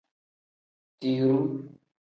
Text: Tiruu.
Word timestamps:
Tiruu. 0.99 1.47